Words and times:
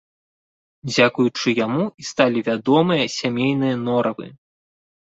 Дзякуючы 0.89 1.49
яму 1.65 1.85
і 2.05 2.11
сталі 2.13 2.39
вядомыя 2.49 3.05
сямейныя 3.21 3.75
норавы. 3.87 4.27